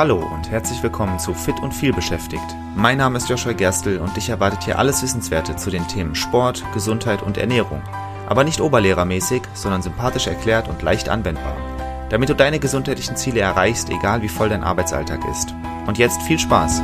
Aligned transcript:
Hallo 0.00 0.16
und 0.16 0.50
herzlich 0.50 0.82
willkommen 0.82 1.18
zu 1.18 1.34
Fit 1.34 1.60
und 1.60 1.74
viel 1.74 1.92
beschäftigt. 1.92 2.56
Mein 2.74 2.96
Name 2.96 3.18
ist 3.18 3.28
Joshua 3.28 3.52
Gerstl 3.52 3.98
und 3.98 4.16
dich 4.16 4.30
erwartet 4.30 4.64
hier 4.64 4.78
alles 4.78 5.02
Wissenswerte 5.02 5.56
zu 5.56 5.68
den 5.68 5.86
Themen 5.88 6.14
Sport, 6.14 6.64
Gesundheit 6.72 7.20
und 7.20 7.36
Ernährung. 7.36 7.82
Aber 8.26 8.42
nicht 8.42 8.62
oberlehrermäßig, 8.62 9.42
sondern 9.52 9.82
sympathisch 9.82 10.26
erklärt 10.26 10.68
und 10.68 10.80
leicht 10.80 11.10
anwendbar. 11.10 11.54
Damit 12.08 12.30
du 12.30 12.34
deine 12.34 12.58
gesundheitlichen 12.58 13.16
Ziele 13.16 13.40
erreichst, 13.40 13.90
egal 13.90 14.22
wie 14.22 14.30
voll 14.30 14.48
dein 14.48 14.64
Arbeitsalltag 14.64 15.20
ist. 15.30 15.54
Und 15.86 15.98
jetzt 15.98 16.22
viel 16.22 16.38
Spaß! 16.38 16.80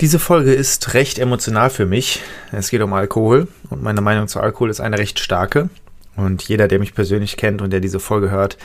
Diese 0.00 0.20
Folge 0.20 0.54
ist 0.54 0.94
recht 0.94 1.18
emotional 1.18 1.70
für 1.70 1.86
mich. 1.86 2.22
Es 2.52 2.70
geht 2.70 2.82
um 2.82 2.92
Alkohol 2.92 3.48
und 3.68 3.82
meine 3.82 4.00
Meinung 4.00 4.28
zu 4.28 4.38
Alkohol 4.38 4.70
ist 4.70 4.80
eine 4.80 4.98
recht 4.98 5.18
starke. 5.18 5.70
Und 6.16 6.42
jeder, 6.42 6.68
der 6.68 6.78
mich 6.78 6.94
persönlich 6.94 7.36
kennt 7.36 7.60
und 7.60 7.72
der 7.72 7.80
diese 7.80 8.00
Folge 8.00 8.30
hört, 8.30 8.56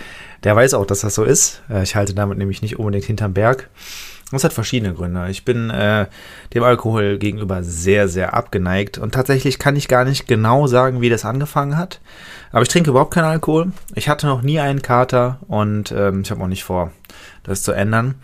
der 0.44 0.56
weiß 0.56 0.74
auch, 0.76 0.86
dass 0.86 1.02
das 1.02 1.16
so 1.16 1.24
ist. 1.24 1.62
Äh, 1.70 1.84
ich 1.84 1.96
halte 1.96 2.14
damit 2.14 2.38
nämlich 2.38 2.62
nicht 2.62 2.78
unbedingt 2.78 3.06
hinterm 3.06 3.34
Berg. 3.34 3.70
Das 4.32 4.44
hat 4.44 4.54
verschiedene 4.54 4.94
Gründe. 4.94 5.28
Ich 5.30 5.44
bin 5.44 5.72
äh, 5.72 6.06
dem 6.54 6.64
Alkohol 6.64 7.18
gegenüber 7.18 7.64
sehr, 7.64 8.08
sehr 8.08 8.36
abgeneigt 8.36 9.00
und 9.00 9.14
tatsächlich 9.16 9.58
kann 9.58 9.76
ich 9.76 9.88
gar 9.88 10.06
nicht 10.06 10.28
genau 10.28 10.68
sagen, 10.68 11.02
wie 11.02 11.10
das 11.10 11.26
angefangen 11.26 11.78
hat. 11.78 12.00
Aber 12.52 12.62
ich 12.62 12.68
trinke 12.68 12.92
überhaupt 12.92 13.14
keinen 13.14 13.26
Alkohol. 13.26 13.72
Ich 13.96 14.08
hatte 14.08 14.28
noch 14.28 14.44
nie 14.44 14.60
einen 14.60 14.84
Kater 14.84 15.40
und 15.48 15.92
ähm, 15.92 16.22
ich 16.22 16.30
habe 16.30 16.44
auch 16.44 16.48
nicht 16.48 16.64
vor, 16.64 16.92
das 17.42 17.64
zu 17.64 17.72
ändern. 17.72 18.16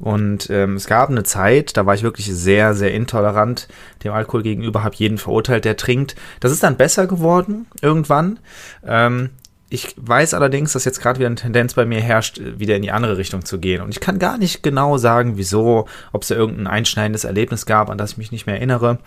Und 0.00 0.50
ähm, 0.50 0.74
es 0.74 0.86
gab 0.86 1.08
eine 1.08 1.22
Zeit, 1.22 1.76
da 1.76 1.86
war 1.86 1.94
ich 1.94 2.02
wirklich 2.02 2.26
sehr, 2.26 2.74
sehr 2.74 2.92
intolerant 2.92 3.68
dem 4.02 4.12
Alkohol 4.12 4.42
gegenüber, 4.42 4.82
habe 4.82 4.96
jeden 4.96 5.18
verurteilt, 5.18 5.64
der 5.64 5.76
trinkt. 5.76 6.16
Das 6.40 6.52
ist 6.52 6.62
dann 6.62 6.76
besser 6.76 7.06
geworden 7.06 7.66
irgendwann. 7.80 8.40
Ähm, 8.84 9.30
ich 9.70 9.94
weiß 9.96 10.34
allerdings, 10.34 10.72
dass 10.72 10.84
jetzt 10.84 11.00
gerade 11.00 11.18
wieder 11.18 11.26
eine 11.26 11.36
Tendenz 11.36 11.74
bei 11.74 11.84
mir 11.84 12.00
herrscht, 12.00 12.40
wieder 12.40 12.76
in 12.76 12.82
die 12.82 12.92
andere 12.92 13.16
Richtung 13.16 13.44
zu 13.44 13.58
gehen. 13.58 13.82
Und 13.82 13.90
ich 13.90 14.00
kann 14.00 14.18
gar 14.18 14.38
nicht 14.38 14.62
genau 14.62 14.98
sagen, 14.98 15.36
wieso, 15.36 15.86
ob 16.12 16.22
es 16.22 16.28
da 16.28 16.34
irgendein 16.34 16.66
einschneidendes 16.66 17.24
Erlebnis 17.24 17.66
gab, 17.66 17.90
an 17.90 17.98
das 17.98 18.12
ich 18.12 18.18
mich 18.18 18.32
nicht 18.32 18.46
mehr 18.46 18.56
erinnere. 18.56 18.98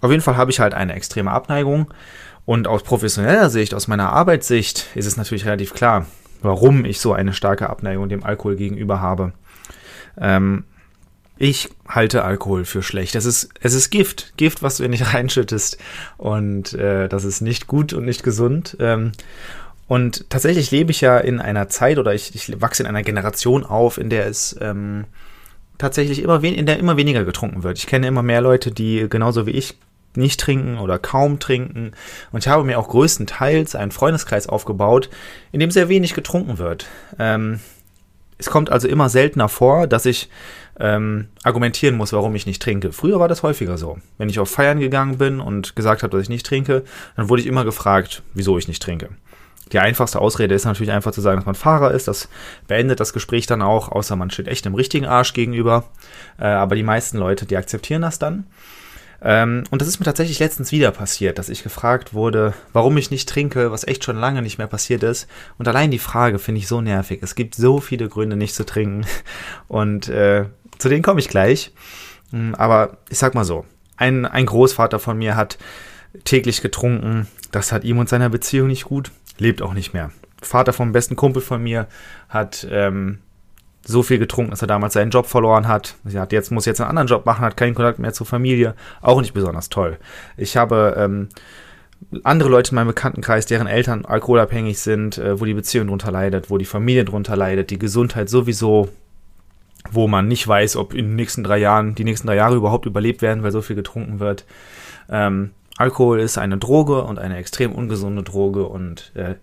Auf 0.00 0.10
jeden 0.10 0.22
Fall 0.22 0.36
habe 0.36 0.50
ich 0.50 0.60
halt 0.60 0.74
eine 0.74 0.94
extreme 0.94 1.30
Abneigung. 1.30 1.92
Und 2.46 2.66
aus 2.66 2.82
professioneller 2.82 3.50
Sicht, 3.50 3.74
aus 3.74 3.86
meiner 3.86 4.12
Arbeitssicht, 4.12 4.86
ist 4.94 5.06
es 5.06 5.16
natürlich 5.16 5.44
relativ 5.44 5.74
klar, 5.74 6.06
warum 6.42 6.84
ich 6.84 6.98
so 6.98 7.12
eine 7.12 7.32
starke 7.32 7.68
Abneigung 7.70 8.08
dem 8.08 8.24
Alkohol 8.24 8.56
gegenüber 8.56 9.00
habe. 9.00 9.32
Ähm, 10.20 10.64
ich 11.42 11.70
halte 11.88 12.22
Alkohol 12.22 12.66
für 12.66 12.82
schlecht. 12.82 13.14
Es 13.14 13.24
ist, 13.24 13.48
es 13.60 13.72
ist 13.72 13.88
Gift. 13.90 14.34
Gift, 14.36 14.62
was 14.62 14.76
du 14.76 14.84
in 14.84 14.92
dich 14.92 15.14
reinschüttest. 15.14 15.78
Und 16.18 16.74
äh, 16.74 17.08
das 17.08 17.24
ist 17.24 17.40
nicht 17.40 17.66
gut 17.66 17.92
und 17.92 18.04
nicht 18.04 18.22
gesund. 18.22 18.76
Ähm, 18.78 19.12
und 19.88 20.28
tatsächlich 20.30 20.70
lebe 20.70 20.90
ich 20.90 21.00
ja 21.00 21.18
in 21.18 21.40
einer 21.40 21.68
Zeit 21.68 21.98
oder 21.98 22.14
ich, 22.14 22.34
ich 22.34 22.60
wachse 22.60 22.82
in 22.82 22.86
einer 22.86 23.02
Generation 23.02 23.64
auf, 23.64 23.98
in 23.98 24.10
der 24.10 24.26
es 24.26 24.54
ähm, 24.60 25.06
tatsächlich 25.78 26.22
immer, 26.22 26.44
in 26.44 26.66
der 26.66 26.78
immer 26.78 26.96
weniger 26.96 27.24
getrunken 27.24 27.62
wird. 27.62 27.78
Ich 27.78 27.86
kenne 27.86 28.06
immer 28.06 28.22
mehr 28.22 28.40
Leute, 28.40 28.70
die 28.70 29.06
genauso 29.08 29.46
wie 29.46 29.52
ich 29.52 29.76
nicht 30.14 30.40
trinken 30.40 30.78
oder 30.78 30.98
kaum 30.98 31.38
trinken. 31.38 31.92
Und 32.32 32.40
ich 32.40 32.48
habe 32.48 32.64
mir 32.64 32.78
auch 32.78 32.88
größtenteils 32.88 33.74
einen 33.74 33.92
Freundeskreis 33.92 34.46
aufgebaut, 34.48 35.08
in 35.52 35.60
dem 35.60 35.70
sehr 35.70 35.88
wenig 35.88 36.14
getrunken 36.14 36.58
wird. 36.58 36.86
Ähm, 37.18 37.60
es 38.40 38.50
kommt 38.50 38.70
also 38.70 38.88
immer 38.88 39.08
seltener 39.08 39.48
vor, 39.48 39.86
dass 39.86 40.06
ich 40.06 40.28
ähm, 40.80 41.28
argumentieren 41.44 41.96
muss, 41.96 42.12
warum 42.12 42.34
ich 42.34 42.46
nicht 42.46 42.62
trinke. 42.62 42.92
Früher 42.92 43.20
war 43.20 43.28
das 43.28 43.42
häufiger 43.42 43.76
so. 43.76 43.98
Wenn 44.18 44.30
ich 44.30 44.40
auf 44.40 44.50
Feiern 44.50 44.80
gegangen 44.80 45.18
bin 45.18 45.40
und 45.40 45.76
gesagt 45.76 46.02
habe, 46.02 46.16
dass 46.16 46.22
ich 46.22 46.30
nicht 46.30 46.46
trinke, 46.46 46.84
dann 47.16 47.28
wurde 47.28 47.42
ich 47.42 47.48
immer 47.48 47.64
gefragt, 47.64 48.22
wieso 48.32 48.56
ich 48.56 48.66
nicht 48.66 48.82
trinke. 48.82 49.10
Die 49.72 49.78
einfachste 49.78 50.20
Ausrede 50.20 50.54
ist 50.54 50.64
natürlich 50.64 50.90
einfach 50.90 51.12
zu 51.12 51.20
sagen, 51.20 51.36
dass 51.36 51.46
man 51.46 51.54
Fahrer 51.54 51.92
ist. 51.92 52.08
Das 52.08 52.28
beendet 52.66 52.98
das 52.98 53.12
Gespräch 53.12 53.46
dann 53.46 53.62
auch, 53.62 53.90
außer 53.90 54.16
man 54.16 54.30
steht 54.30 54.48
echt 54.48 54.66
im 54.66 54.74
richtigen 54.74 55.06
Arsch 55.06 55.32
gegenüber. 55.32 55.84
Äh, 56.38 56.46
aber 56.46 56.74
die 56.74 56.82
meisten 56.82 57.18
Leute, 57.18 57.46
die 57.46 57.56
akzeptieren 57.56 58.02
das 58.02 58.18
dann. 58.18 58.46
Ähm, 59.22 59.64
und 59.70 59.82
das 59.82 59.88
ist 59.88 59.98
mir 59.98 60.04
tatsächlich 60.04 60.38
letztens 60.38 60.72
wieder 60.72 60.90
passiert, 60.90 61.38
dass 61.38 61.48
ich 61.48 61.62
gefragt 61.62 62.14
wurde, 62.14 62.54
warum 62.72 62.96
ich 62.96 63.10
nicht 63.10 63.28
trinke, 63.28 63.70
was 63.70 63.86
echt 63.86 64.04
schon 64.04 64.16
lange 64.16 64.42
nicht 64.42 64.58
mehr 64.58 64.66
passiert 64.66 65.02
ist. 65.02 65.28
Und 65.58 65.68
allein 65.68 65.90
die 65.90 65.98
Frage 65.98 66.38
finde 66.38 66.60
ich 66.60 66.68
so 66.68 66.80
nervig. 66.80 67.20
Es 67.22 67.34
gibt 67.34 67.54
so 67.54 67.80
viele 67.80 68.08
Gründe, 68.08 68.36
nicht 68.36 68.54
zu 68.54 68.64
trinken. 68.64 69.06
Und 69.68 70.08
äh, 70.08 70.46
zu 70.78 70.88
denen 70.88 71.02
komme 71.02 71.20
ich 71.20 71.28
gleich. 71.28 71.72
Hm, 72.30 72.54
aber 72.54 72.98
ich 73.10 73.18
sag 73.18 73.34
mal 73.34 73.44
so, 73.44 73.66
ein, 73.96 74.24
ein 74.24 74.46
Großvater 74.46 74.98
von 74.98 75.18
mir 75.18 75.36
hat 75.36 75.58
täglich 76.24 76.62
getrunken. 76.62 77.26
Das 77.52 77.72
hat 77.72 77.84
ihm 77.84 77.98
und 77.98 78.08
seiner 78.08 78.30
Beziehung 78.30 78.68
nicht 78.68 78.84
gut. 78.84 79.10
Lebt 79.38 79.62
auch 79.62 79.74
nicht 79.74 79.92
mehr. 79.92 80.10
Vater 80.42 80.72
vom 80.72 80.92
besten 80.92 81.16
Kumpel 81.16 81.42
von 81.42 81.62
mir 81.62 81.86
hat 82.28 82.66
ähm, 82.70 83.18
so 83.84 84.02
viel 84.02 84.18
getrunken, 84.18 84.50
dass 84.50 84.62
er 84.62 84.68
damals 84.68 84.94
seinen 84.94 85.10
Job 85.10 85.26
verloren 85.26 85.66
hat. 85.66 85.96
Er 86.12 86.20
hat 86.20 86.32
jetzt, 86.32 86.50
muss 86.50 86.66
jetzt 86.66 86.80
einen 86.80 86.90
anderen 86.90 87.08
Job 87.08 87.26
machen, 87.26 87.44
hat 87.44 87.56
keinen 87.56 87.74
Kontakt 87.74 87.98
mehr 87.98 88.12
zur 88.12 88.26
Familie. 88.26 88.74
Auch 89.00 89.20
nicht 89.20 89.34
besonders 89.34 89.68
toll. 89.68 89.98
Ich 90.36 90.56
habe 90.56 90.94
ähm, 90.96 91.28
andere 92.24 92.48
Leute 92.48 92.70
in 92.70 92.76
meinem 92.76 92.88
Bekanntenkreis, 92.88 93.46
deren 93.46 93.66
Eltern 93.66 94.04
alkoholabhängig 94.04 94.78
sind, 94.78 95.18
äh, 95.18 95.40
wo 95.40 95.44
die 95.44 95.54
Beziehung 95.54 95.88
drunter 95.88 96.10
leidet, 96.10 96.50
wo 96.50 96.58
die 96.58 96.64
Familie 96.64 97.04
drunter 97.04 97.36
leidet, 97.36 97.70
die 97.70 97.78
Gesundheit 97.78 98.28
sowieso, 98.28 98.88
wo 99.90 100.08
man 100.08 100.28
nicht 100.28 100.46
weiß, 100.46 100.76
ob 100.76 100.94
in 100.94 101.06
den 101.06 101.16
nächsten 101.16 101.44
drei 101.44 101.58
Jahren, 101.58 101.94
die 101.94 102.04
nächsten 102.04 102.26
drei 102.26 102.36
Jahre 102.36 102.56
überhaupt 102.56 102.86
überlebt 102.86 103.22
werden, 103.22 103.42
weil 103.42 103.52
so 103.52 103.62
viel 103.62 103.76
getrunken 103.76 104.20
wird. 104.20 104.44
Ähm, 105.08 105.50
Alkohol 105.76 106.20
ist 106.20 106.36
eine 106.36 106.58
Droge 106.58 107.02
und 107.04 107.18
eine 107.18 107.38
extrem 107.38 107.72
ungesunde 107.72 108.22
Droge 108.22 108.66
und 108.66 109.12
äh, 109.14 109.36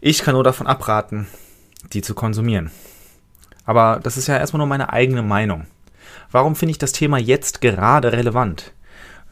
ich 0.00 0.22
kann 0.22 0.34
nur 0.34 0.44
davon 0.44 0.66
abraten, 0.66 1.26
die 1.92 2.00
zu 2.00 2.14
konsumieren. 2.14 2.70
Aber 3.64 4.00
das 4.02 4.16
ist 4.16 4.26
ja 4.26 4.36
erstmal 4.36 4.58
nur 4.58 4.66
meine 4.66 4.92
eigene 4.92 5.22
Meinung. 5.22 5.66
Warum 6.30 6.56
finde 6.56 6.72
ich 6.72 6.78
das 6.78 6.92
Thema 6.92 7.18
jetzt 7.18 7.60
gerade 7.60 8.12
relevant? 8.12 8.72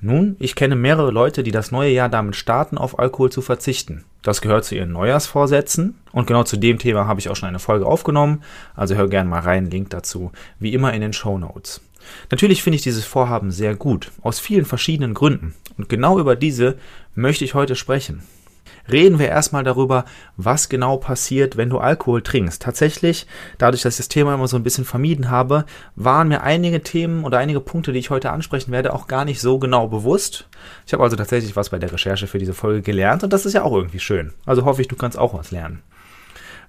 Nun, 0.01 0.37
ich 0.41 0.57
kenne 0.57 0.75
mehrere 0.75 1.13
Leute, 1.13 1.45
die 1.45 1.53
das 1.53 1.71
neue 1.71 1.93
Jahr 1.93 2.09
damit 2.09 2.35
starten, 2.35 2.77
auf 2.77 2.99
Alkohol 2.99 3.31
zu 3.31 3.41
verzichten. 3.41 4.05
Das 4.23 4.41
gehört 4.41 4.65
zu 4.65 4.75
ihren 4.75 4.93
Neujahrsvorsätzen 4.93 5.97
und 6.11 6.27
genau 6.27 6.43
zu 6.43 6.57
dem 6.57 6.79
Thema 6.79 7.07
habe 7.07 7.21
ich 7.21 7.29
auch 7.29 7.37
schon 7.37 7.49
eine 7.49 7.61
Folge 7.61 7.87
aufgenommen, 7.87 8.43
also 8.75 8.97
hör 8.97 9.09
gerne 9.09 9.31
mal 9.31 9.41
rein, 9.41 9.71
Link 9.71 9.91
dazu, 9.91 10.33
wie 10.59 10.75
immer 10.75 10.93
in 10.93 11.03
den 11.03 11.13
Show 11.13 11.39
Notes. 11.39 11.83
Natürlich 12.31 12.65
finde 12.65 12.77
ich 12.77 12.83
dieses 12.83 13.05
Vorhaben 13.05 13.53
sehr 13.53 13.77
gut, 13.77 14.11
aus 14.23 14.41
vielen 14.41 14.65
verschiedenen 14.65 15.15
Gründen 15.15 15.55
und 15.79 15.89
genau 15.89 16.19
über 16.19 16.35
diese 16.35 16.77
möchte 17.15 17.45
ich 17.45 17.55
heute 17.55 17.77
sprechen 17.77 18.23
reden 18.93 19.19
wir 19.19 19.29
erstmal 19.29 19.65
darüber, 19.65 20.05
was 20.37 20.69
genau 20.69 20.97
passiert, 20.97 21.57
wenn 21.57 21.71
du 21.71 21.79
Alkohol 21.79 22.23
trinkst. 22.23 22.63
Tatsächlich, 22.63 23.27
dadurch, 23.59 23.83
dass 23.83 23.95
ich 23.95 23.99
das 23.99 24.09
Thema 24.09 24.35
immer 24.35 24.49
so 24.49 24.57
ein 24.57 24.63
bisschen 24.63 24.85
vermieden 24.85 25.31
habe, 25.31 25.65
waren 25.97 26.29
mir 26.29 26.43
einige 26.43 26.83
Themen 26.83 27.25
oder 27.25 27.39
einige 27.39 27.61
Punkte, 27.61 27.93
die 27.93 27.99
ich 27.99 28.11
heute 28.11 28.31
ansprechen 28.31 28.73
werde, 28.73 28.93
auch 28.93 29.07
gar 29.07 29.25
nicht 29.25 29.41
so 29.41 29.59
genau 29.59 29.89
bewusst. 29.89 30.49
Ich 30.87 30.93
habe 30.93 31.03
also 31.03 31.17
tatsächlich 31.17 31.57
was 31.57 31.71
bei 31.71 31.79
der 31.79 31.93
Recherche 31.93 32.27
für 32.27 32.39
diese 32.39 32.55
Folge 32.55 32.83
gelernt 32.83 33.25
und 33.25 33.33
das 33.33 33.47
ist 33.47 33.55
ja 33.55 33.63
auch 33.63 33.75
irgendwie 33.75 34.01
schön. 34.01 34.33
Also 34.47 34.65
hoffe 34.65 34.83
ich, 34.83 34.89
du 34.89 34.97
kannst 34.97 35.19
auch 35.19 35.35
was 35.35 35.51
lernen. 35.51 35.83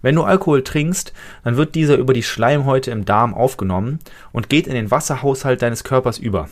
Wenn 0.02 0.16
du 0.16 0.24
Alkohol 0.24 0.64
trinkst, 0.64 1.14
dann 1.44 1.56
wird 1.56 1.76
dieser 1.76 1.96
über 1.96 2.14
die 2.14 2.24
Schleimhäute 2.24 2.92
im 2.92 3.06
Darm 3.06 3.34
aufgenommen 3.34 4.00
und 4.34 4.50
geht 4.50 4.68
in 4.68 4.74
den 4.74 4.92
Wasserhaushalt 4.92 5.62
deines 5.62 5.86
Körpers 5.86 6.20
über. 6.20 6.50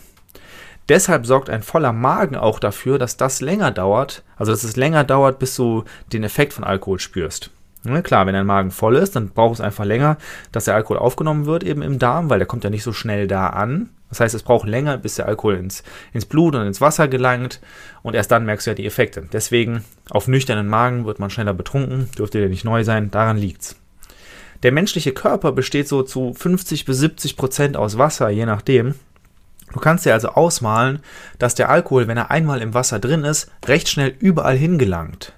Deshalb 0.89 1.25
sorgt 1.25 1.49
ein 1.49 1.63
voller 1.63 1.93
Magen 1.93 2.35
auch 2.35 2.59
dafür, 2.59 2.97
dass 2.99 3.17
das 3.17 3.41
länger 3.41 3.71
dauert, 3.71 4.23
also 4.37 4.51
dass 4.51 4.63
es 4.63 4.75
länger 4.75 5.03
dauert, 5.03 5.39
bis 5.39 5.55
du 5.55 5.83
den 6.11 6.23
Effekt 6.23 6.53
von 6.53 6.63
Alkohol 6.63 6.99
spürst. 6.99 7.49
Ja, 7.83 8.01
klar, 8.01 8.27
wenn 8.27 8.33
dein 8.33 8.45
Magen 8.45 8.69
voll 8.69 8.95
ist, 8.95 9.15
dann 9.15 9.29
braucht 9.29 9.55
es 9.55 9.61
einfach 9.61 9.85
länger, 9.85 10.17
dass 10.51 10.65
der 10.65 10.75
Alkohol 10.75 10.97
aufgenommen 10.97 11.45
wird 11.45 11.63
eben 11.63 11.81
im 11.81 11.97
Darm, 11.97 12.29
weil 12.29 12.37
der 12.37 12.47
kommt 12.47 12.63
ja 12.63 12.69
nicht 12.69 12.83
so 12.83 12.93
schnell 12.93 13.27
da 13.27 13.47
an. 13.47 13.89
Das 14.09 14.19
heißt, 14.19 14.35
es 14.35 14.43
braucht 14.43 14.67
länger, 14.67 14.97
bis 14.97 15.15
der 15.15 15.27
Alkohol 15.27 15.55
ins, 15.55 15.83
ins 16.13 16.25
Blut 16.25 16.53
und 16.53 16.67
ins 16.67 16.81
Wasser 16.81 17.07
gelangt 17.07 17.61
und 18.03 18.13
erst 18.13 18.29
dann 18.29 18.45
merkst 18.45 18.67
du 18.67 18.71
ja 18.71 18.75
die 18.75 18.85
Effekte. 18.85 19.23
Deswegen, 19.31 19.85
auf 20.09 20.27
nüchternen 20.27 20.67
Magen 20.67 21.05
wird 21.05 21.19
man 21.19 21.29
schneller 21.29 21.53
betrunken, 21.53 22.09
dürfte 22.17 22.39
dir 22.39 22.49
nicht 22.49 22.65
neu 22.65 22.83
sein, 22.83 23.09
daran 23.09 23.37
liegt's. 23.37 23.77
Der 24.63 24.71
menschliche 24.71 25.13
Körper 25.13 25.53
besteht 25.53 25.87
so 25.87 26.03
zu 26.03 26.33
50 26.33 26.85
bis 26.85 26.97
70 26.99 27.35
Prozent 27.35 27.77
aus 27.77 27.97
Wasser, 27.97 28.29
je 28.29 28.45
nachdem. 28.45 28.95
Du 29.73 29.79
kannst 29.79 30.05
dir 30.05 30.13
also 30.13 30.29
ausmalen, 30.29 30.99
dass 31.39 31.55
der 31.55 31.69
Alkohol, 31.69 32.07
wenn 32.07 32.17
er 32.17 32.31
einmal 32.31 32.61
im 32.61 32.73
Wasser 32.73 32.99
drin 32.99 33.23
ist, 33.23 33.51
recht 33.65 33.89
schnell 33.89 34.15
überall 34.19 34.57
hingelangt. 34.57 35.33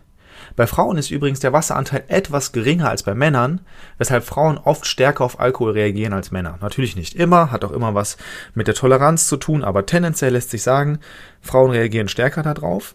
Bei 0.56 0.68
Frauen 0.68 0.98
ist 0.98 1.10
übrigens 1.10 1.40
der 1.40 1.54
Wasseranteil 1.54 2.04
etwas 2.08 2.52
geringer 2.52 2.90
als 2.90 3.04
bei 3.04 3.16
Männern, 3.16 3.62
weshalb 3.98 4.24
Frauen 4.24 4.60
oft 4.60 4.86
stärker 4.86 5.24
auf 5.24 5.40
Alkohol 5.40 5.72
reagieren 5.72 6.14
als 6.14 6.32
Männer. 6.32 6.60
Natürlich 6.62 6.96
nicht 6.96 7.16
immer, 7.16 7.52
hat 7.52 7.66
auch 7.66 7.72
immer 7.72 7.96
was 7.96 8.18
mit 8.54 8.68
der 8.68 8.76
Toleranz 8.76 9.28
zu 9.28 9.38
tun, 9.38 9.64
aber 9.64 9.86
tendenziell 9.86 10.34
lässt 10.34 10.52
sich 10.52 10.62
sagen, 10.62 11.00
Frauen 11.42 11.72
reagieren 11.72 12.08
stärker 12.08 12.44
darauf, 12.44 12.94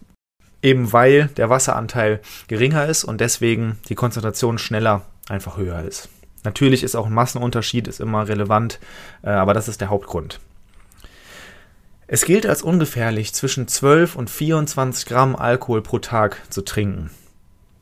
eben 0.61 0.93
weil 0.93 1.27
der 1.35 1.49
Wasseranteil 1.49 2.21
geringer 2.47 2.85
ist 2.85 3.03
und 3.03 3.19
deswegen 3.19 3.77
die 3.89 3.95
Konzentration 3.95 4.57
schneller 4.57 5.01
einfach 5.27 5.57
höher 5.57 5.83
ist. 5.83 6.07
Natürlich 6.45 6.83
ist 6.83 6.95
auch 6.95 7.07
ein 7.07 7.13
Massenunterschied 7.13 7.89
ist 7.89 7.99
immer 7.99 8.29
relevant, 8.29 8.79
äh, 9.23 9.29
aber 9.29 9.53
das 9.53 9.67
ist 9.67 9.81
der 9.81 9.89
Hauptgrund. 9.89 10.39
Es 12.11 12.25
gilt 12.25 12.47
als 12.47 12.63
ungefährlich, 12.63 13.35
zwischen 13.35 13.67
12 13.67 14.15
und 14.15 14.31
24 14.31 15.05
Gramm 15.05 15.35
Alkohol 15.35 15.83
pro 15.83 15.99
Tag 15.99 16.41
zu 16.49 16.63
trinken. 16.63 17.11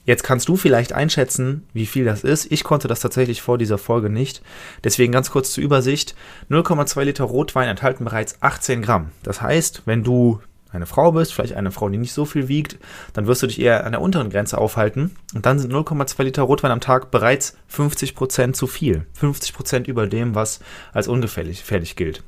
Jetzt 0.03 0.23
kannst 0.23 0.49
du 0.49 0.57
vielleicht 0.57 0.91
einschätzen, 0.91 1.65
wie 1.71 1.85
viel 1.85 2.03
das 2.03 2.25
ist. 2.25 2.51
Ich 2.51 2.65
konnte 2.65 2.89
das 2.89 2.99
tatsächlich 2.99 3.41
vor 3.41 3.57
dieser 3.57 3.77
Folge 3.77 4.09
nicht. 4.09 4.41
Deswegen 4.83 5.13
ganz 5.13 5.31
kurz 5.31 5.53
zur 5.53 5.63
Übersicht. 5.63 6.13
0,2 6.49 7.05
Liter 7.05 7.23
Rotwein 7.23 7.69
enthalten 7.69 8.03
bereits 8.03 8.41
18 8.41 8.81
Gramm. 8.81 9.11
Das 9.23 9.41
heißt, 9.41 9.83
wenn 9.85 10.03
du 10.03 10.41
eine 10.71 10.87
Frau 10.87 11.13
bist, 11.13 11.33
vielleicht 11.33 11.53
eine 11.53 11.71
Frau, 11.71 11.87
die 11.87 11.97
nicht 11.97 12.11
so 12.11 12.25
viel 12.25 12.49
wiegt, 12.49 12.77
dann 13.13 13.27
wirst 13.27 13.43
du 13.43 13.47
dich 13.47 13.61
eher 13.61 13.85
an 13.85 13.93
der 13.93 14.01
unteren 14.01 14.29
Grenze 14.29 14.57
aufhalten. 14.57 15.15
Und 15.35 15.45
dann 15.45 15.57
sind 15.57 15.71
0,2 15.71 16.23
Liter 16.23 16.43
Rotwein 16.43 16.71
am 16.71 16.81
Tag 16.81 17.11
bereits 17.11 17.55
50 17.69 18.13
Prozent 18.13 18.57
zu 18.57 18.67
viel. 18.67 19.05
50 19.13 19.53
Prozent 19.53 19.87
über 19.87 20.05
dem, 20.05 20.35
was 20.35 20.59
als 20.91 21.07
ungefährlich 21.07 21.63
gilt. 21.95 22.23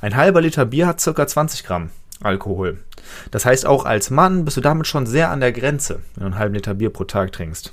Ein 0.00 0.16
halber 0.16 0.40
Liter 0.40 0.64
Bier 0.64 0.86
hat 0.86 1.02
ca. 1.02 1.26
20 1.26 1.64
Gramm 1.64 1.90
Alkohol. 2.22 2.78
Das 3.30 3.44
heißt, 3.44 3.66
auch 3.66 3.84
als 3.84 4.10
Mann 4.10 4.44
bist 4.44 4.56
du 4.56 4.60
damit 4.60 4.86
schon 4.86 5.06
sehr 5.06 5.30
an 5.30 5.40
der 5.40 5.52
Grenze, 5.52 6.00
wenn 6.14 6.22
du 6.22 6.26
einen 6.26 6.38
halben 6.38 6.54
Liter 6.54 6.74
Bier 6.74 6.90
pro 6.90 7.04
Tag 7.04 7.32
trinkst. 7.32 7.72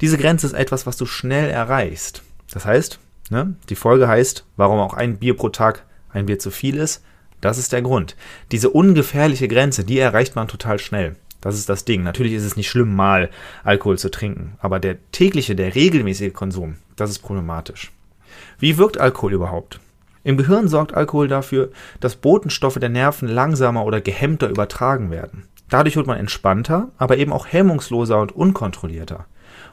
Diese 0.00 0.18
Grenze 0.18 0.46
ist 0.46 0.52
etwas, 0.54 0.86
was 0.86 0.96
du 0.96 1.06
schnell 1.06 1.50
erreichst. 1.50 2.22
Das 2.52 2.64
heißt, 2.64 2.98
ne, 3.30 3.54
die 3.68 3.76
Folge 3.76 4.08
heißt, 4.08 4.44
warum 4.56 4.80
auch 4.80 4.94
ein 4.94 5.18
Bier 5.18 5.36
pro 5.36 5.48
Tag 5.48 5.84
ein 6.12 6.26
Bier 6.26 6.38
zu 6.38 6.50
viel 6.50 6.76
ist. 6.76 7.02
Das 7.40 7.58
ist 7.58 7.72
der 7.72 7.82
Grund. 7.82 8.16
Diese 8.50 8.70
ungefährliche 8.70 9.46
Grenze, 9.46 9.84
die 9.84 9.98
erreicht 9.98 10.34
man 10.34 10.48
total 10.48 10.78
schnell. 10.78 11.14
Das 11.40 11.54
ist 11.54 11.68
das 11.68 11.84
Ding. 11.84 12.02
Natürlich 12.02 12.32
ist 12.32 12.44
es 12.44 12.56
nicht 12.56 12.68
schlimm, 12.68 12.96
mal 12.96 13.30
Alkohol 13.62 13.98
zu 13.98 14.10
trinken, 14.10 14.56
aber 14.58 14.80
der 14.80 14.96
tägliche, 15.12 15.54
der 15.54 15.74
regelmäßige 15.74 16.32
Konsum, 16.32 16.76
das 16.96 17.10
ist 17.10 17.20
problematisch. 17.20 17.92
Wie 18.58 18.76
wirkt 18.76 18.98
Alkohol 18.98 19.34
überhaupt? 19.34 19.78
Im 20.24 20.36
Gehirn 20.36 20.68
sorgt 20.68 20.94
Alkohol 20.94 21.28
dafür, 21.28 21.70
dass 22.00 22.16
Botenstoffe 22.16 22.78
der 22.78 22.88
Nerven 22.88 23.28
langsamer 23.28 23.84
oder 23.84 24.00
gehemmter 24.00 24.48
übertragen 24.48 25.10
werden. 25.10 25.48
Dadurch 25.70 25.96
wird 25.96 26.06
man 26.06 26.18
entspannter, 26.18 26.88
aber 26.96 27.18
eben 27.18 27.32
auch 27.32 27.46
hemmungsloser 27.46 28.20
und 28.20 28.32
unkontrollierter. 28.32 29.26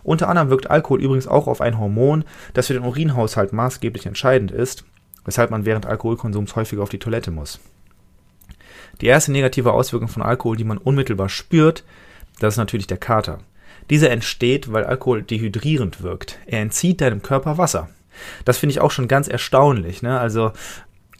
Unter 0.03 0.29
anderem 0.29 0.49
wirkt 0.49 0.69
Alkohol 0.69 1.01
übrigens 1.01 1.27
auch 1.27 1.47
auf 1.47 1.61
ein 1.61 1.79
Hormon, 1.79 2.25
das 2.53 2.67
für 2.67 2.73
den 2.73 2.83
Urinhaushalt 2.83 3.53
maßgeblich 3.53 4.05
entscheidend 4.05 4.51
ist, 4.51 4.85
weshalb 5.25 5.51
man 5.51 5.65
während 5.65 5.85
Alkoholkonsums 5.85 6.55
häufiger 6.55 6.83
auf 6.83 6.89
die 6.89 6.99
Toilette 6.99 7.31
muss. 7.31 7.59
Die 9.01 9.07
erste 9.07 9.31
negative 9.31 9.73
Auswirkung 9.73 10.07
von 10.07 10.21
Alkohol, 10.21 10.57
die 10.57 10.63
man 10.63 10.77
unmittelbar 10.77 11.29
spürt, 11.29 11.83
das 12.39 12.53
ist 12.53 12.57
natürlich 12.57 12.87
der 12.87 12.97
Kater. 12.97 13.39
Dieser 13.89 14.09
entsteht, 14.09 14.71
weil 14.71 14.83
Alkohol 14.83 15.21
dehydrierend 15.21 16.01
wirkt. 16.01 16.39
Er 16.45 16.61
entzieht 16.61 17.01
deinem 17.01 17.21
Körper 17.21 17.57
Wasser. 17.57 17.89
Das 18.45 18.57
finde 18.57 18.71
ich 18.71 18.81
auch 18.81 18.91
schon 18.91 19.07
ganz 19.07 19.27
erstaunlich. 19.27 20.01
Ne? 20.01 20.19
Also 20.19 20.51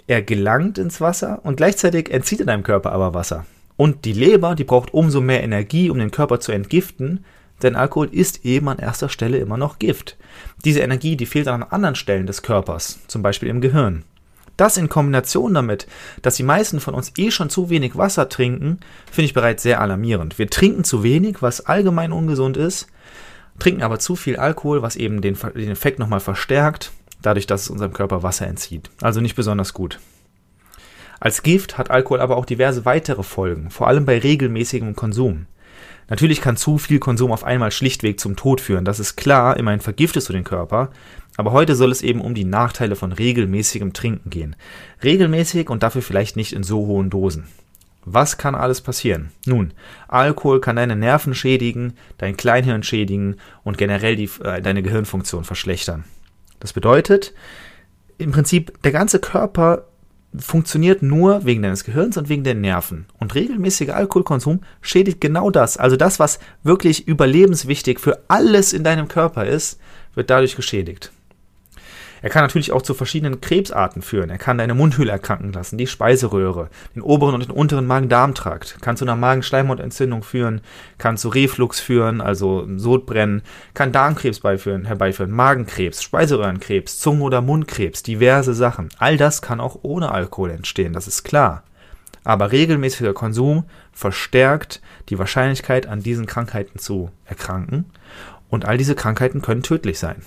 er 0.08 0.22
gelangt 0.22 0.78
ins 0.78 1.02
Wasser 1.02 1.40
und 1.44 1.58
gleichzeitig 1.58 2.12
entzieht 2.12 2.40
er 2.40 2.46
deinem 2.46 2.64
Körper 2.64 2.92
aber 2.92 3.14
Wasser. 3.14 3.46
Und 3.78 4.06
die 4.06 4.14
Leber, 4.14 4.56
die 4.56 4.64
braucht 4.64 4.94
umso 4.94 5.22
mehr 5.22 5.44
Energie, 5.44 5.90
um 5.90 6.00
den 6.00 6.12
Körper 6.12 6.40
zu 6.40 6.52
entgiften, 6.52 7.26
denn 7.62 7.76
Alkohol 7.76 8.10
ist 8.12 8.46
eben 8.46 8.70
an 8.70 8.80
erster 8.80 9.10
Stelle 9.10 9.38
immer 9.38 9.58
noch 9.58 9.80
Gift. 9.80 10.18
Diese 10.64 10.82
Energie, 10.82 11.16
die 11.16 11.26
fehlt 11.26 11.48
an 11.48 11.64
anderen 11.64 11.96
Stellen 11.96 12.28
des 12.28 12.42
Körpers, 12.42 13.00
zum 13.08 13.22
Beispiel 13.22 13.50
im 13.50 13.62
Gehirn. 13.62 14.04
Das 14.58 14.78
in 14.78 14.88
Kombination 14.88 15.54
damit, 15.54 15.88
dass 16.22 16.36
die 16.36 16.44
meisten 16.44 16.80
von 16.80 16.94
uns 16.94 17.12
eh 17.18 17.32
schon 17.32 17.50
zu 17.50 17.70
wenig 17.70 17.98
Wasser 17.98 18.30
trinken, 18.30 18.80
finde 19.12 19.26
ich 19.26 19.34
bereits 19.34 19.64
sehr 19.64 19.82
alarmierend. 19.82 20.40
Wir 20.40 20.50
trinken 20.50 20.84
zu 20.86 21.04
wenig, 21.04 21.42
was 21.42 21.66
allgemein 21.66 22.14
ungesund 22.14 22.56
ist, 22.56 22.88
trinken 23.60 23.84
aber 23.84 24.00
zu 24.00 24.16
viel 24.16 24.38
Alkohol, 24.38 24.82
was 24.82 24.96
eben 24.96 25.22
den, 25.22 25.38
den 25.56 25.72
Effekt 25.72 26.00
nochmal 26.00 26.20
verstärkt, 26.20 26.92
dadurch, 27.22 27.48
dass 27.48 27.64
es 27.64 27.70
unserem 27.70 27.94
Körper 27.94 28.24
Wasser 28.24 28.48
entzieht. 28.48 28.90
Also 29.02 29.22
nicht 29.22 29.36
besonders 29.36 29.74
gut. 29.74 30.00
Als 31.20 31.44
Gift 31.44 31.78
hat 31.78 31.92
Alkohol 31.92 32.20
aber 32.20 32.38
auch 32.38 32.46
diverse 32.46 32.86
weitere 32.86 33.24
Folgen, 33.24 33.70
vor 33.72 33.88
allem 33.88 34.06
bei 34.06 34.20
regelmäßigem 34.20 34.96
Konsum. 34.96 35.48
Natürlich 36.08 36.40
kann 36.40 36.56
zu 36.56 36.78
viel 36.78 37.00
Konsum 37.00 37.32
auf 37.32 37.44
einmal 37.44 37.72
schlichtweg 37.72 38.20
zum 38.20 38.36
Tod 38.36 38.62
führen, 38.62 38.86
das 38.86 39.00
ist 39.00 39.16
klar, 39.16 39.58
immerhin 39.58 39.80
vergiftest 39.80 40.30
du 40.30 40.34
den 40.34 40.44
Körper, 40.44 40.92
aber 41.38 41.52
heute 41.52 41.76
soll 41.76 41.92
es 41.92 42.02
eben 42.02 42.22
um 42.22 42.36
die 42.36 42.46
Nachteile 42.46 42.96
von 42.96 43.12
regelmäßigem 43.12 43.94
Trinken 43.94 44.30
gehen. 44.30 44.56
Regelmäßig 45.04 45.70
und 45.70 45.84
dafür 45.84 46.02
vielleicht 46.02 46.36
nicht 46.36 46.54
in 46.54 46.64
so 46.64 46.86
hohen 46.86 47.10
Dosen. 47.10 47.46
Was 48.06 48.38
kann 48.38 48.54
alles 48.54 48.82
passieren? 48.82 49.32
Nun, 49.46 49.74
Alkohol 50.08 50.62
kann 50.62 50.76
deine 50.76 50.96
Nerven 50.96 51.34
schädigen, 51.34 51.94
dein 52.20 52.38
Kleinhirn 52.38 52.84
schädigen 52.84 53.38
und 53.64 53.78
generell 53.78 54.16
die, 54.16 54.30
äh, 54.44 54.62
deine 54.62 54.84
Gehirnfunktion 54.84 55.44
verschlechtern. 55.44 56.06
Das 56.60 56.72
bedeutet, 56.72 57.34
im 58.18 58.32
Prinzip, 58.32 58.82
der 58.84 58.92
ganze 58.92 59.20
Körper 59.20 59.88
funktioniert 60.38 61.02
nur 61.02 61.46
wegen 61.46 61.62
deines 61.62 61.84
Gehirns 61.84 62.18
und 62.18 62.30
wegen 62.30 62.44
den 62.44 62.62
Nerven. 62.62 63.06
Und 63.20 63.36
regelmäßiger 63.36 63.96
Alkoholkonsum 63.96 64.62
schädigt 64.82 65.22
genau 65.22 65.50
das. 65.50 65.78
Also 65.78 65.96
das, 65.96 66.20
was 66.20 66.40
wirklich 66.64 67.08
überlebenswichtig 67.08 68.00
für 68.00 68.24
alles 68.28 68.74
in 68.74 68.84
deinem 68.84 69.08
Körper 69.08 69.46
ist, 69.46 69.80
wird 70.14 70.30
dadurch 70.30 70.56
geschädigt. 70.56 71.12
Er 72.26 72.32
kann 72.32 72.42
natürlich 72.42 72.72
auch 72.72 72.82
zu 72.82 72.96
verschiedenen 72.96 73.40
Krebsarten 73.40 74.02
führen. 74.02 74.32
Er 74.32 74.40
kann 74.40 74.58
deine 74.58 74.74
Mundhöhle 74.74 75.12
erkranken 75.12 75.54
lassen, 75.54 75.78
die 75.78 75.86
Speiseröhre, 75.86 76.70
den 76.96 77.04
oberen 77.04 77.36
und 77.36 77.44
den 77.44 77.52
unteren 77.52 77.86
Magen-Darm-Trakt, 77.86 78.82
kann 78.82 78.98
zu 78.98 79.06
einer 79.06 79.16
Magenschleimhautentzündung 79.16 80.24
führen, 80.24 80.62
kann 80.98 81.18
zu 81.18 81.30
Reflux 81.30 81.80
führen, 81.80 82.22
also 82.22 82.68
Sodbrennen, 82.78 83.44
kann 83.76 83.92
Darmkrebs 83.92 84.40
beiführen, 84.40 84.86
herbeiführen, 84.86 85.30
Magenkrebs, 85.30 86.02
Speiseröhrenkrebs, 86.02 86.98
Zungen- 86.98 87.22
oder 87.22 87.42
Mundkrebs, 87.42 88.02
diverse 88.02 88.56
Sachen. 88.56 88.90
All 88.98 89.18
das 89.18 89.44
kann 89.44 89.60
auch 89.60 89.78
ohne 89.84 90.10
Alkohol 90.12 90.50
entstehen, 90.50 90.94
das 90.94 91.08
ist 91.08 91.26
klar. 91.26 91.62
Aber 92.24 92.52
regelmäßiger 92.52 93.14
Konsum 93.14 93.66
verstärkt 93.94 94.82
die 95.10 95.20
Wahrscheinlichkeit, 95.20 95.86
an 95.86 96.02
diesen 96.02 96.26
Krankheiten 96.26 96.80
zu 96.80 97.12
erkranken. 97.26 97.86
Und 98.50 98.66
all 98.66 98.80
diese 98.80 98.96
Krankheiten 98.96 99.44
können 99.44 99.62
tödlich 99.62 100.00
sein. 100.00 100.24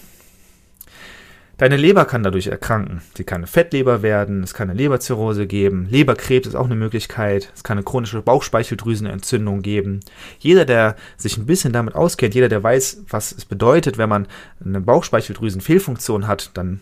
Deine 1.58 1.76
Leber 1.76 2.04
kann 2.04 2.22
dadurch 2.22 2.46
erkranken. 2.46 3.02
Sie 3.16 3.24
kann 3.24 3.38
eine 3.38 3.48
Fettleber 3.48 4.00
werden, 4.00 4.44
es 4.44 4.54
kann 4.54 4.70
eine 4.70 4.78
Leberzirrhose 4.78 5.48
geben, 5.48 5.88
Leberkrebs 5.90 6.46
ist 6.46 6.54
auch 6.54 6.66
eine 6.66 6.76
Möglichkeit, 6.76 7.52
es 7.54 7.64
kann 7.64 7.76
eine 7.76 7.84
chronische 7.84 8.22
Bauchspeicheldrüsenentzündung 8.22 9.60
geben. 9.62 9.98
Jeder, 10.38 10.64
der 10.64 10.94
sich 11.16 11.36
ein 11.36 11.46
bisschen 11.46 11.72
damit 11.72 11.96
auskennt, 11.96 12.36
jeder, 12.36 12.48
der 12.48 12.62
weiß, 12.62 13.02
was 13.08 13.32
es 13.32 13.44
bedeutet, 13.44 13.98
wenn 13.98 14.08
man 14.08 14.28
eine 14.64 14.80
Bauchspeicheldrüsenfehlfunktion 14.80 16.28
hat, 16.28 16.52
dann 16.54 16.80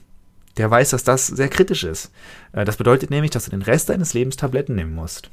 der 0.59 0.71
weiß, 0.71 0.91
dass 0.91 1.05
das 1.05 1.27
sehr 1.27 1.49
kritisch 1.49 1.85
ist. 1.85 2.13
Äh, 2.53 2.67
das 2.67 2.77
bedeutet 2.77 3.11
nämlich, 3.11 3.31
dass 3.31 3.47
du 3.47 3.51
den 3.51 3.63
Rest 3.63 3.89
deines 3.89 4.13
Lebens 4.13 4.37
Tabletten 4.37 4.75
nehmen 4.75 4.95
musst. 4.95 5.31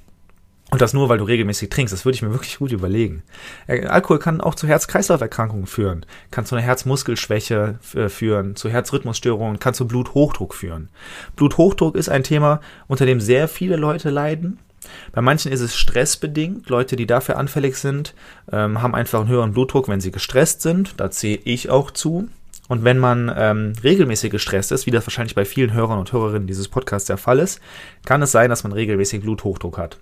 Und 0.74 0.82
das 0.82 0.92
nur, 0.92 1.08
weil 1.08 1.20
du 1.20 1.26
regelmäßig 1.26 1.70
trinkst. 1.70 1.94
Das 1.94 2.04
würde 2.04 2.16
ich 2.16 2.24
mir 2.24 2.32
wirklich 2.32 2.58
gut 2.58 2.72
überlegen. 2.72 3.22
Äh, 3.68 3.86
Alkohol 3.86 4.18
kann 4.18 4.42
auch 4.42 4.56
zu 4.56 4.66
Herz-Kreislauf-Erkrankungen 4.66 5.68
führen, 5.68 6.04
kann 6.32 6.48
zu 6.48 6.56
einer 6.56 6.64
Herzmuskelschwäche 6.64 7.78
äh, 7.94 8.10
führen, 8.10 8.56
zu 8.56 8.72
Herzrhythmusstörungen, 8.72 9.60
kann 9.60 9.76
zu 9.76 9.88
Bluthochdruck 9.88 10.56
führen. 10.56 10.90
Bluthochdruck 11.36 11.96
ist 11.96 12.10
ein 12.10 12.24
Thema, 12.24 12.60
unter 12.88 13.06
dem 13.06 13.22
sehr 13.22 13.48
viele 13.48 13.76
Leute 13.76 14.10
leiden. 14.10 14.58
Bei 15.12 15.22
manchen 15.22 15.52
ist 15.52 15.62
es 15.62 15.76
stressbedingt. 15.76 16.68
Leute, 16.70 16.96
die 16.96 17.06
dafür 17.06 17.38
anfällig 17.38 17.76
sind, 17.76 18.16
ähm, 18.52 18.82
haben 18.82 18.96
einfach 18.96 19.20
einen 19.20 19.30
höheren 19.30 19.54
Blutdruck, 19.54 19.88
wenn 19.90 20.02
sie 20.02 20.10
gestresst 20.10 20.64
sind. 20.64 20.96
Da 20.98 21.12
zähle 21.12 21.42
ich 21.44 21.70
auch 21.70 21.92
zu. 21.92 22.30
Und 22.68 22.84
wenn 22.84 22.98
man 22.98 23.32
ähm, 23.38 23.74
regelmäßig 23.84 24.32
gestresst 24.32 24.72
ist, 24.72 24.88
wie 24.88 24.92
das 24.92 25.06
wahrscheinlich 25.06 25.36
bei 25.36 25.46
vielen 25.46 25.74
Hörern 25.74 26.00
und 26.00 26.12
Hörerinnen 26.12 26.48
dieses 26.48 26.68
Podcasts 26.68 27.06
der 27.06 27.18
Fall 27.18 27.38
ist, 27.38 27.62
kann 28.06 28.24
es 28.24 28.32
sein, 28.32 28.50
dass 28.50 28.64
man 28.64 28.72
regelmäßig 28.72 29.22
Bluthochdruck 29.22 29.78
hat. 29.78 30.00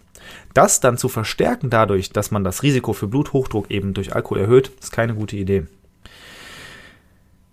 Das 0.54 0.80
dann 0.80 0.98
zu 0.98 1.10
verstärken 1.10 1.70
dadurch, 1.70 2.12
dass 2.12 2.32
man 2.32 2.44
das 2.44 2.64
Risiko 2.64 2.94
für 2.94 3.08
Bluthochdruck 3.08 3.72
eben 3.72 3.94
durch 3.94 4.16
Alkohol 4.16 4.40
erhöht, 4.40 4.72
ist 4.80 4.92
keine 4.92 5.16
gute 5.16 5.38
Idee. 5.38 5.66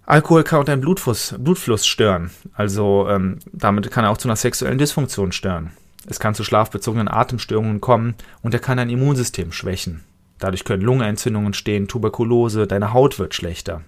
Alkohol 0.06 0.42
kann 0.42 0.60
auch 0.60 0.64
deinen 0.64 0.80
Blutfluss, 0.80 1.34
Blutfluss 1.38 1.86
stören. 1.86 2.30
Also 2.54 3.06
ähm, 3.10 3.40
damit 3.52 3.90
kann 3.90 4.04
er 4.04 4.10
auch 4.10 4.16
zu 4.16 4.28
einer 4.28 4.36
sexuellen 4.36 4.78
Dysfunktion 4.78 5.32
stören. 5.32 5.72
Es 6.06 6.18
kann 6.18 6.34
zu 6.34 6.44
schlafbezogenen 6.44 7.08
Atemstörungen 7.08 7.82
kommen 7.82 8.14
und 8.42 8.54
er 8.54 8.60
kann 8.60 8.78
dein 8.78 8.88
Immunsystem 8.88 9.52
schwächen. 9.52 10.04
Dadurch 10.38 10.64
können 10.64 10.82
Lungenentzündungen 10.82 11.48
entstehen, 11.48 11.88
Tuberkulose, 11.88 12.66
deine 12.66 12.94
Haut 12.94 13.18
wird 13.18 13.34
schlechter. 13.34 13.82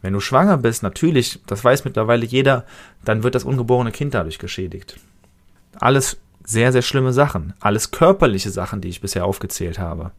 Wenn 0.00 0.14
du 0.14 0.20
schwanger 0.20 0.56
bist, 0.56 0.82
natürlich, 0.82 1.40
das 1.46 1.62
weiß 1.62 1.84
mittlerweile 1.84 2.24
jeder, 2.24 2.64
dann 3.04 3.22
wird 3.22 3.34
das 3.34 3.44
ungeborene 3.44 3.92
Kind 3.92 4.14
dadurch 4.14 4.38
geschädigt. 4.38 4.98
Alles 5.78 6.18
sehr, 6.44 6.72
sehr 6.72 6.82
schlimme 6.82 7.12
Sachen. 7.12 7.54
Alles 7.60 7.90
körperliche 7.90 8.50
Sachen, 8.50 8.80
die 8.80 8.88
ich 8.88 9.00
bisher 9.00 9.24
aufgezählt 9.24 9.78
habe. 9.78 10.12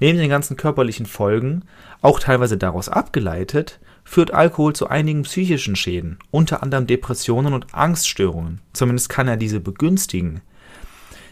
Neben 0.00 0.18
den 0.18 0.28
ganzen 0.28 0.56
körperlichen 0.56 1.06
Folgen, 1.06 1.64
auch 2.00 2.20
teilweise 2.20 2.56
daraus 2.56 2.88
abgeleitet, 2.88 3.80
führt 4.04 4.32
Alkohol 4.32 4.74
zu 4.74 4.88
einigen 4.88 5.22
psychischen 5.22 5.76
Schäden, 5.76 6.18
unter 6.30 6.62
anderem 6.62 6.86
Depressionen 6.86 7.54
und 7.54 7.74
Angststörungen. 7.74 8.60
Zumindest 8.72 9.08
kann 9.08 9.28
er 9.28 9.36
diese 9.36 9.60
begünstigen. 9.60 10.40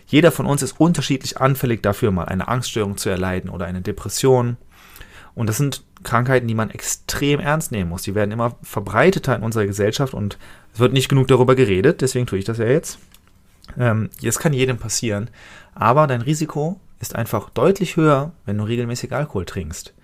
Jeder 0.07 0.33
von 0.33 0.47
uns 0.47 0.63
ist 0.63 0.81
unterschiedlich 0.81 1.41
anfällig 1.41 1.83
dafür, 1.83 2.11
mal 2.11 2.25
eine 2.25 2.49
Angststörung 2.49 2.97
zu 2.97 3.11
erleiden 3.11 3.51
oder 3.51 3.67
eine 3.67 3.81
Depression. 3.81 4.57
Und 5.35 5.49
das 5.49 5.57
sind 5.57 5.85
Krankheiten, 6.03 6.49
die 6.49 6.55
man 6.55 6.71
extrem 6.71 7.41
ernst 7.41 7.71
nehmen 7.71 7.91
muss. 7.91 8.03
Die 8.03 8.15
werden 8.15 8.33
immer 8.33 8.57
verbreiteter 8.63 9.37
in 9.37 9.43
unserer 9.43 9.67
Gesellschaft 9.67 10.15
und 10.15 10.39
es 10.75 10.81
wird 10.81 10.93
nicht 10.93 11.09
genug 11.09 11.29
darüber 11.29 11.55
geredet, 11.55 12.01
deswegen 12.01 12.27
tue 12.27 12.39
ich 12.39 12.45
das 12.45 12.59
ja 12.59 12.67
jetzt. 12.67 12.99
Ähm, 13.79 14.11
das 14.23 14.39
kann 14.39 14.53
jedem 14.53 14.79
passieren, 14.79 15.31
aber 15.75 16.07
dein 16.07 16.23
Risiko 16.23 16.81
ist 17.01 17.17
einfach 17.17 17.51
deutlich 17.51 17.97
höher, 17.97 18.33
wenn 18.45 18.59
du 18.59 18.65
regelmäßig 18.65 19.13
Alkohol 19.13 19.45
trinkst. 19.45 19.95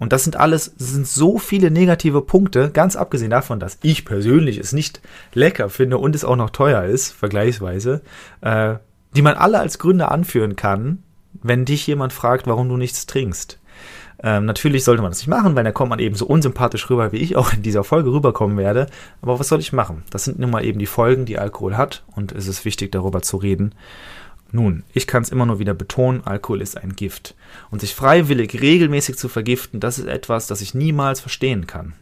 Und 0.00 0.14
das 0.14 0.24
sind 0.24 0.36
alles, 0.36 0.74
das 0.78 0.92
sind 0.92 1.06
so 1.06 1.38
viele 1.38 1.70
negative 1.70 2.22
Punkte, 2.22 2.70
ganz 2.70 2.96
abgesehen 2.96 3.30
davon, 3.30 3.60
dass 3.60 3.78
ich 3.82 4.06
persönlich 4.06 4.56
es 4.56 4.72
nicht 4.72 5.02
lecker 5.34 5.68
finde 5.68 5.98
und 5.98 6.14
es 6.14 6.24
auch 6.24 6.36
noch 6.36 6.50
teuer 6.50 6.84
ist, 6.84 7.12
vergleichsweise, 7.12 8.00
äh, 8.40 8.76
die 9.14 9.22
man 9.22 9.34
alle 9.34 9.60
als 9.60 9.78
Gründe 9.78 10.10
anführen 10.10 10.56
kann, 10.56 11.02
wenn 11.42 11.66
dich 11.66 11.86
jemand 11.86 12.14
fragt, 12.14 12.46
warum 12.46 12.68
du 12.68 12.78
nichts 12.78 13.04
trinkst. 13.06 13.58
Ähm, 14.22 14.44
natürlich 14.44 14.84
sollte 14.84 15.02
man 15.02 15.10
das 15.10 15.20
nicht 15.20 15.28
machen, 15.28 15.54
weil 15.54 15.64
dann 15.64 15.74
kommt 15.74 15.90
man 15.90 15.98
eben 15.98 16.14
so 16.14 16.26
unsympathisch 16.26 16.90
rüber, 16.90 17.12
wie 17.12 17.18
ich 17.18 17.36
auch 17.36 17.52
in 17.52 17.62
dieser 17.62 17.84
Folge 17.84 18.12
rüberkommen 18.12 18.58
werde. 18.58 18.86
Aber 19.22 19.38
was 19.38 19.48
soll 19.48 19.60
ich 19.60 19.72
machen? 19.72 20.02
Das 20.10 20.24
sind 20.24 20.38
nun 20.38 20.50
mal 20.50 20.64
eben 20.64 20.78
die 20.78 20.86
Folgen, 20.86 21.24
die 21.24 21.38
Alkohol 21.38 21.76
hat 21.76 22.04
und 22.14 22.32
es 22.32 22.46
ist 22.46 22.64
wichtig, 22.64 22.92
darüber 22.92 23.22
zu 23.22 23.38
reden. 23.38 23.74
Nun, 24.52 24.82
ich 24.92 25.06
kann 25.06 25.22
es 25.22 25.30
immer 25.30 25.46
nur 25.46 25.58
wieder 25.58 25.74
betonen, 25.74 26.26
Alkohol 26.26 26.60
ist 26.60 26.76
ein 26.76 26.96
Gift. 26.96 27.36
Und 27.70 27.80
sich 27.80 27.94
freiwillig 27.94 28.60
regelmäßig 28.60 29.16
zu 29.16 29.28
vergiften, 29.28 29.80
das 29.80 29.98
ist 29.98 30.08
etwas, 30.08 30.48
das 30.48 30.60
ich 30.60 30.74
niemals 30.74 31.20
verstehen 31.20 31.66
kann. 31.66 31.94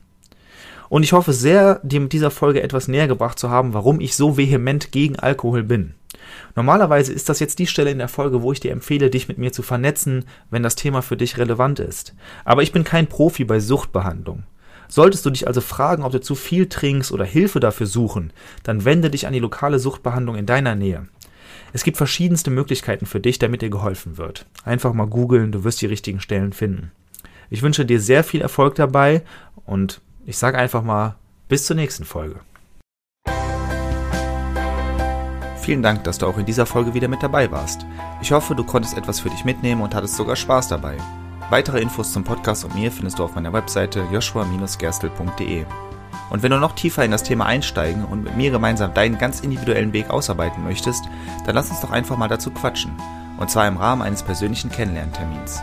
Und 0.89 1.03
ich 1.03 1.13
hoffe 1.13 1.33
sehr, 1.33 1.81
dir 1.83 2.01
mit 2.01 2.13
dieser 2.13 2.31
Folge 2.31 2.63
etwas 2.63 2.89
näher 2.89 3.09
gebracht 3.09 3.39
zu 3.39 3.51
haben, 3.51 3.75
warum 3.75 4.01
ich 4.01 4.17
so 4.17 4.37
vehement 4.37 4.93
gegen 4.93 5.17
Alkohol 5.17 5.63
bin. 5.63 5.95
Normalerweise 6.57 7.13
ist 7.13 7.29
das 7.29 7.41
jetzt 7.41 7.59
die 7.59 7.67
Stelle 7.67 7.91
in 7.91 7.99
der 7.99 8.09
Folge, 8.09 8.43
wo 8.43 8.53
ich 8.53 8.61
dir 8.61 8.73
empfehle, 8.73 9.11
dich 9.11 9.29
mit 9.29 9.39
mir 9.39 9.53
zu 9.53 9.63
vernetzen, 9.63 10.25
wenn 10.51 10.63
das 10.63 10.77
Thema 10.77 11.03
für 11.03 11.17
dich 11.17 11.39
relevant 11.39 11.79
ist. 11.81 12.15
Aber 12.45 12.63
ich 12.63 12.73
bin 12.73 12.85
kein 12.85 13.07
Profi 13.07 13.45
bei 13.45 13.61
Suchtbehandlung. 13.61 14.45
Solltest 14.89 15.27
du 15.27 15.31
dich 15.31 15.47
also 15.47 15.61
fragen, 15.61 16.03
ob 16.03 16.13
du 16.13 16.21
zu 16.21 16.35
viel 16.35 16.67
trinkst 16.67 17.13
oder 17.13 17.25
Hilfe 17.25 17.61
dafür 17.61 17.87
suchen, 17.87 18.33
dann 18.63 18.87
wende 18.87 19.11
dich 19.11 19.27
an 19.27 19.35
die 19.35 19.39
lokale 19.39 19.79
Suchtbehandlung 19.79 20.37
in 20.37 20.47
deiner 20.47 20.75
Nähe. 20.75 21.07
Es 21.75 21.85
gibt 21.85 21.99
verschiedenste 21.99 22.51
Möglichkeiten 22.51 23.05
für 23.05 23.21
dich, 23.21 23.39
damit 23.39 23.61
dir 23.61 23.69
geholfen 23.69 24.17
wird. 24.17 24.47
Einfach 24.65 24.95
mal 24.95 25.07
googeln, 25.07 25.53
du 25.53 25.65
wirst 25.65 25.83
die 25.83 25.87
richtigen 25.87 26.21
Stellen 26.21 26.55
finden. 26.55 26.91
Ich 27.51 27.63
wünsche 27.63 27.85
dir 27.85 28.01
sehr 28.01 28.25
viel 28.25 28.41
Erfolg 28.41 28.75
dabei 28.77 29.23
und 29.67 30.01
ich 30.29 30.37
sage 30.37 30.59
einfach 30.59 30.83
mal 30.83 31.17
bis 31.49 31.65
zur 31.65 31.75
nächsten 31.75 32.05
Folge. 32.05 32.41
Vielen 35.63 35.83
Dank, 35.83 36.05
dass 36.05 36.19
du 36.19 36.27
auch 36.27 36.37
in 36.37 36.45
dieser 36.45 36.67
Folge 36.67 36.93
wieder 36.93 37.09
mit 37.09 37.23
dabei 37.23 37.51
warst. 37.51 37.87
Ich 38.21 38.31
hoffe, 38.31 38.55
du 38.55 38.63
konntest 38.63 38.99
etwas 38.99 39.21
für 39.21 39.31
dich 39.31 39.47
mitnehmen 39.47 39.81
und 39.81 39.95
hattest 39.95 40.17
sogar 40.17 40.37
Spaß 40.37 40.69
dabei. 40.69 40.99
Weitere 41.49 41.81
Infos 41.81 42.13
zum 42.13 42.25
Podcast 42.25 42.67
und 42.67 42.75
mir 42.75 42.93
findest 42.93 43.19
du 43.19 43.25
auf 43.25 43.35
meiner 43.37 43.55
Webseite 43.55 44.07
joshua-gerstel.de. 44.13 45.65
Und 46.29 46.43
wenn 46.43 46.51
du 46.51 46.59
noch 46.59 46.75
tiefer 46.75 47.07
in 47.07 47.11
das 47.11 47.23
Thema 47.23 47.47
einsteigen 47.47 48.05
und 48.05 48.25
mit 48.25 48.37
mir 48.37 48.51
gemeinsam 48.51 48.93
deinen 48.93 49.17
ganz 49.17 49.41
individuellen 49.41 49.95
Weg 49.95 50.11
ausarbeiten 50.11 50.63
möchtest, 50.63 51.05
dann 51.47 51.55
lass 51.55 51.71
uns 51.71 51.81
doch 51.81 51.91
einfach 51.91 52.19
mal 52.19 52.29
dazu 52.29 52.51
quatschen. 52.51 52.93
Und 53.39 53.51
zwar 53.51 53.67
im 53.67 53.79
Rahmen 53.79 54.03
eines 54.03 54.23
persönlichen 54.23 54.71
Kennenlerntermins. 54.71 55.63